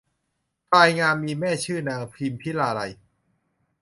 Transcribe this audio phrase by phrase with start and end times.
[0.69, 2.91] พลายงามมีแม่ชื่อนางพิมพิลาไลย